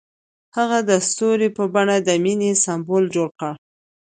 هغه 0.57 0.79
د 0.89 0.91
ستوري 1.07 1.49
په 1.57 1.63
بڼه 1.73 1.97
د 2.07 2.09
مینې 2.23 2.51
سمبول 2.63 3.03
جوړ 3.15 3.29
کړ. 3.39 3.53